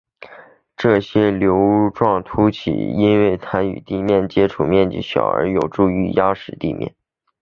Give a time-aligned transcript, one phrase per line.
[0.75, 6.95] 这些瘤状突起因其与地面的接触面积小而有助于压实路面。